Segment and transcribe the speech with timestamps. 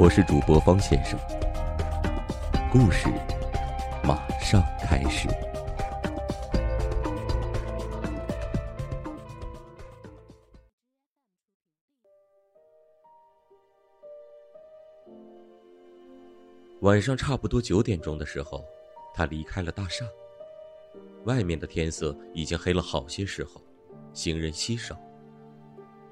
[0.00, 1.18] 我是主播方先生，
[2.70, 3.08] 故事
[4.04, 5.28] 马上开始。
[16.82, 18.64] 晚上差不多九点钟的时候，
[19.12, 20.06] 他离开了大厦。
[21.24, 23.60] 外面的天色已经黑了好些时候，
[24.12, 24.96] 行人稀少。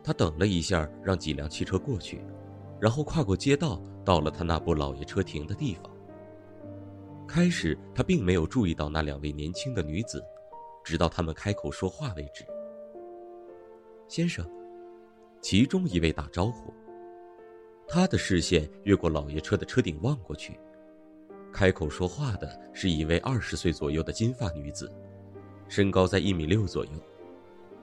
[0.02, 2.20] 他等了一下，让几辆汽车过去，
[2.80, 5.90] 然后跨过街道，到了他那部老爷车停的地方。
[7.26, 10.22] 开始他并没有注意到那两位年轻的女子，
[10.84, 12.44] 直到他们开口说话为止。
[14.06, 14.48] 先生，
[15.40, 16.72] 其中一位打招呼。
[17.88, 20.58] 他的视线越过老爷车的车顶望过去。
[21.52, 24.92] 开口说话的是一位二十岁左右的金发女子，
[25.68, 26.92] 身高在一米六左右。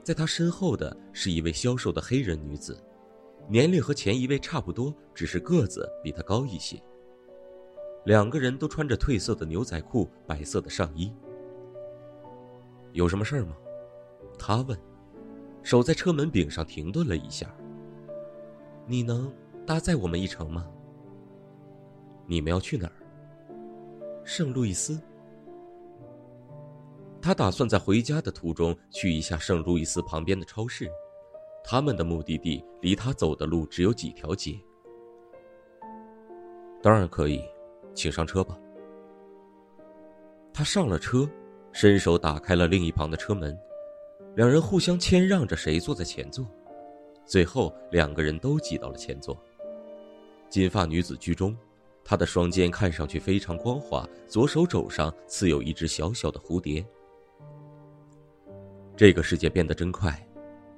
[0.03, 2.77] 在她身后的是一位消瘦的黑人女子，
[3.47, 6.81] 年龄和前一位差不多，只是个子比他高一些。
[8.05, 11.13] 两个人都穿着褪色的牛仔裤、白色的上衣。
[12.91, 13.55] 有什么事儿吗？
[14.37, 14.77] 他问，
[15.61, 17.53] 手在车门柄上停顿了一下。
[18.85, 19.31] 你能
[19.65, 20.67] 搭载我们一程吗？
[22.25, 22.93] 你们要去哪儿？
[24.23, 25.01] 圣路易斯，
[27.21, 30.89] 他打算在回家的途中去一下圣路易斯旁边的超市。
[31.63, 34.59] 他们的目的地离他走的路只有几条街。
[36.81, 37.41] 当然可以，
[37.93, 38.59] 请上车吧。
[40.53, 41.27] 他上了车，
[41.71, 43.57] 伸手打开了另一旁的车门，
[44.35, 46.45] 两人互相谦让着谁坐在前座，
[47.25, 49.37] 最后两个人都挤到了前座。
[50.49, 51.55] 金发女子居中。
[52.05, 56.85] 她的双肩看上去非常光滑，左手肘上刺有一只小小的蝴蝶。
[58.93, 60.13] 这个世界变得真快，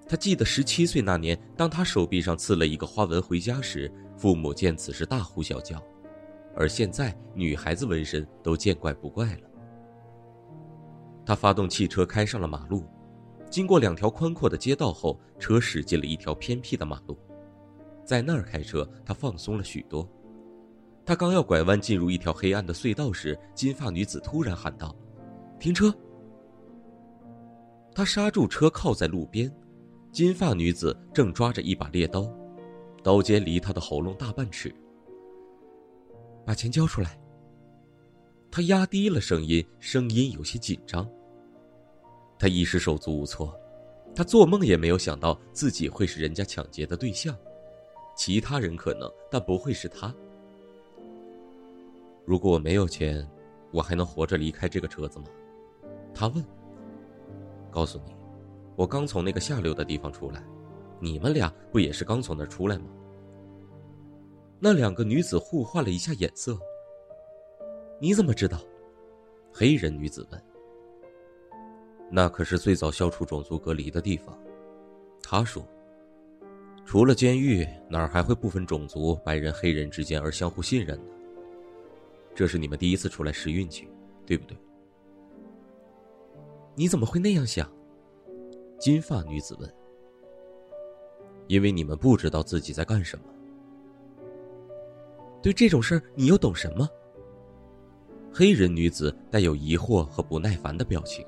[0.08, 5.82] 他记得十七岁那年，当他手臂上刺了一个花纹回家时，父母见此事大呼小叫，
[6.56, 9.50] 而现在女孩子纹身都见怪不怪了。
[11.26, 12.84] 他发动汽车开上了马路，
[13.50, 17.18] 经过两条宽阔的街道后，车驶进了一条偏僻的马路，
[18.04, 20.08] 在那儿开车，他放松了许多。
[21.04, 24.96] 他刚要拐弯进入一条黑暗的隧道时，金发女子突然喊道
[25.60, 25.92] ：“停车！”
[27.94, 29.52] 他刹住车，靠在路边。
[30.16, 32.26] 金发女子正抓着一把猎刀，
[33.04, 34.74] 刀尖离他的喉咙大半尺。
[36.46, 37.20] 把钱交出来。
[38.50, 41.06] 他压低了声音，声音有些紧张。
[42.40, 43.60] 他一时手足无措，
[44.16, 47.38] 他做梦也没有想到自己会是人家抢劫的对象，
[48.16, 50.16] 其他人可能，但不会是他。
[52.24, 53.30] 如果我没有钱，
[53.70, 55.26] 我还能活着离开这个车子吗？
[56.14, 56.42] 他问。
[57.70, 58.16] 告诉你，
[58.76, 60.44] 我刚从那个下流的地方出来，
[61.00, 62.86] 你们俩不也是刚从那儿出来吗？
[64.60, 66.58] 那两个女子互换了一下眼色。
[68.00, 68.60] 你怎么知道？
[69.54, 70.44] 黑人女子问。
[72.12, 74.38] 那可是最早消除种族隔离的地方，
[75.22, 75.66] 他说。
[76.86, 81.12] 除了监狱，哪儿还会不分种族、白人、黑人之间而相互信任呢？
[82.36, 83.90] 这是你们第一次出来试运气，
[84.24, 84.56] 对不对？
[86.76, 87.68] 你怎么会那样想？
[88.80, 89.74] 金发女子问。
[91.48, 93.26] 因为你们不知道自己在干什么。
[95.42, 96.90] 对这种事儿，你又懂什么？
[98.34, 101.26] 黑人女子带有疑惑和不耐烦的表情。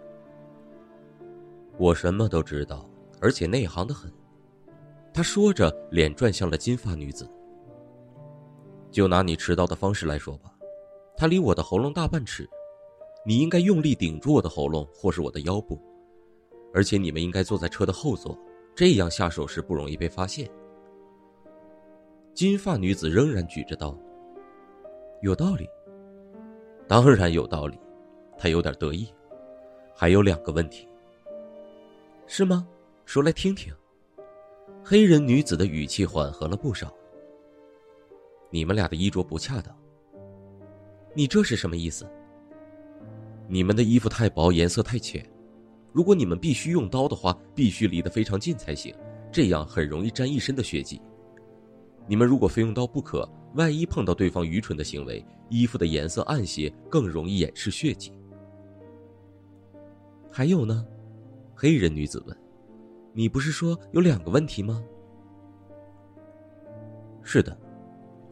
[1.77, 2.89] 我什么都知道，
[3.21, 4.11] 而且内行的很。
[5.13, 7.29] 她说着，脸转向了金发女子。
[8.91, 10.51] 就拿你持刀的方式来说吧。
[11.15, 12.49] 它离我的喉咙大半尺，
[13.25, 15.79] 你应该用力顶住我的喉咙或是我的腰部，
[16.77, 18.37] 而且你们应该坐在车的后座，
[18.75, 20.47] 这样下手时不容易被发现。
[22.35, 23.97] 金发女子仍然举着刀。
[25.23, 25.67] 有道理，
[26.87, 27.79] 当然有道理，
[28.37, 29.11] 她有点得意。
[29.95, 30.87] 还有两个问题，
[32.27, 32.67] 是吗？
[33.05, 33.73] 说来听听。
[34.83, 36.93] 黑人女子的语气缓和了不少。
[38.51, 39.75] 你们俩的衣着不恰当。
[41.15, 42.07] 你这是什么意思？
[43.47, 45.27] 你们的衣服太薄，颜色太浅。
[45.97, 48.93] 如果你们必须用刀的话，必须离得非常近才行，
[49.31, 51.01] 这样很容易沾一身的血迹。
[52.05, 58.13] 你们如果非用刀不可，万一碰到对方愚蠢的行为，衣服的颜色暗些更容易掩饰血迹。
[60.31, 60.85] 还有呢？
[61.55, 62.37] 黑人女子问
[63.11, 64.83] ：“你不是说有两个问题吗？”
[67.25, 67.59] 是的，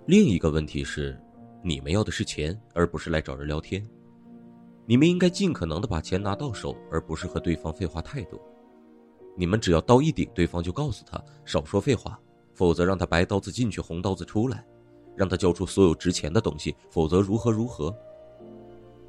[0.05, 1.19] 另一个问题是，
[1.63, 3.83] 你们要的是钱，而不是来找人聊天。
[4.85, 8.39] 你们应该尽可能的把钱拿到手，而不是和对方废话太多。
[9.35, 12.19] 你们只要刀一顶，对方就告诉他少说废话。
[12.53, 14.65] 否则让他白刀子进去，红刀子出来，
[15.13, 17.93] 让他交出所有值钱的东西，否则如何如何。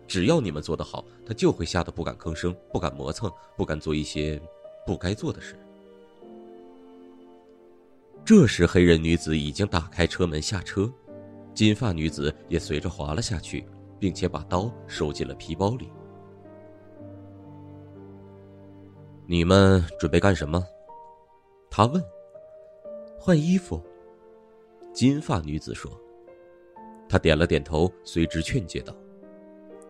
[0.09, 4.43] 只要你们做得好，他就会吓得不敢吭声，不敢磨蹭，不敢做一些
[4.85, 5.57] 不该做的事。
[8.25, 10.93] 这时，黑人女子已经打开车门下车，
[11.55, 13.65] 金发女子也随着滑了下去，
[13.99, 15.91] 并且把刀收进了皮包里。
[19.27, 20.65] 你们准备干什么？
[21.71, 22.03] 他问。
[23.19, 23.83] 换衣服。
[24.93, 25.91] 金发女子说
[27.09, 28.95] ：“她点了点头，随之劝诫道：‘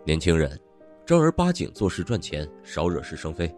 [0.04, 0.58] 年轻人，
[1.04, 3.54] 正儿八经做事赚钱，少惹是生非。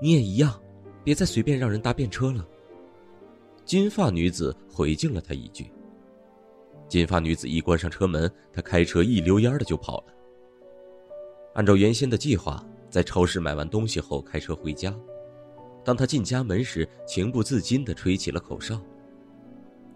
[0.00, 0.58] 你也一样，
[1.04, 2.44] 别再随便让人搭便车了。’
[3.64, 5.70] 金发女子回敬了他一句。
[6.90, 10.12] 金发女子一关上车门，她开车一溜烟的就跑了。
[11.54, 14.94] 按照原先的计划，在超市买完东西后开车回家。”
[15.82, 18.78] 当他进家门时，情不自禁地吹起了口哨。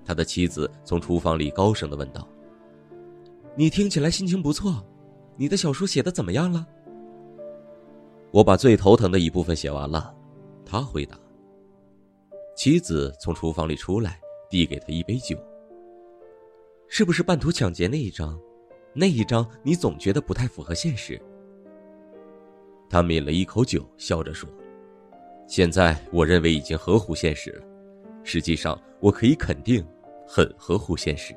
[0.05, 2.27] 他的妻子从厨房里高声地问道
[3.55, 4.83] ：“你听起来心情不错，
[5.37, 6.67] 你的小说写的怎么样了？”
[8.33, 10.15] 我把最头疼的一部分写完了，
[10.65, 11.19] 他回答。
[12.57, 14.19] 妻子从厨房里出来，
[14.49, 15.37] 递给他一杯酒。
[16.97, 18.41] 是不是半途抢劫那一张？
[18.93, 21.21] 那一张你总觉得不太符合现实。
[22.89, 24.49] 他抿了一口酒，笑着说。
[25.49, 27.65] 现在我认为已经合乎现实了，
[28.23, 29.85] 实际上我可以肯定，
[30.25, 31.37] 很合乎现实。